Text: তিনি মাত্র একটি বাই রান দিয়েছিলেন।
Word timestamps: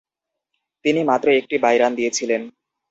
তিনি 0.85 1.01
মাত্র 1.03 1.27
একটি 1.39 1.55
বাই 1.63 1.75
রান 1.77 1.91
দিয়েছিলেন। 1.95 2.41